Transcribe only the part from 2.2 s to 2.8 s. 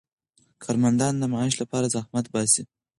باسي.